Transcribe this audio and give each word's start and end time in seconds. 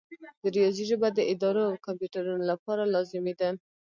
د 0.41 0.43
ریاضي 0.55 0.83
ژبه 0.89 1.07
د 1.13 1.19
ادارو 1.31 1.61
او 1.69 1.75
کمپیوټرونو 1.85 2.43
لپاره 2.51 2.91
لازمي 2.95 3.33
ده. 3.39 3.49